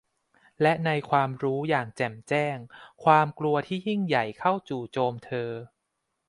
[0.61, 2.57] และในความรู้อย่างแจ่มแจ้ง
[3.03, 5.51] ความกลัวที่ยิ่งใหญ่เข้าจู่โจมเธอ